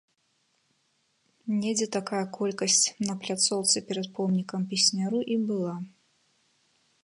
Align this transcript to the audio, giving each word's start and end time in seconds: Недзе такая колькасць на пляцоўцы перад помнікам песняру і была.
Недзе 1.57 1.87
такая 1.97 2.23
колькасць 2.39 2.79
на 3.09 3.13
пляцоўцы 3.27 3.77
перад 3.91 4.07
помнікам 4.21 4.61
песняру 4.75 5.19
і 5.37 5.41
была. 5.51 5.75